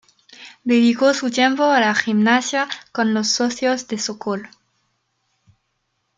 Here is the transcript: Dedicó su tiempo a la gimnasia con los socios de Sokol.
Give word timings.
Dedicó 0.63 1.13
su 1.13 1.29
tiempo 1.29 1.61
a 1.65 1.79
la 1.79 1.93
gimnasia 1.93 2.67
con 2.91 3.13
los 3.13 3.27
socios 3.27 3.87
de 3.87 3.99
Sokol. 3.99 4.49